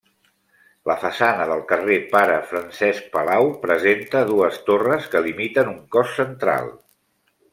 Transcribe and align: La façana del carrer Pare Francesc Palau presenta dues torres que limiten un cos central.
La 0.91 0.93
façana 1.01 1.43
del 1.51 1.59
carrer 1.71 1.97
Pare 2.13 2.37
Francesc 2.53 3.05
Palau 3.17 3.51
presenta 3.67 4.23
dues 4.31 4.59
torres 4.71 5.07
que 5.13 5.23
limiten 5.29 5.71
un 5.77 5.81
cos 5.97 6.19
central. 6.23 6.73